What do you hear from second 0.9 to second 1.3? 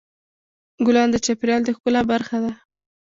د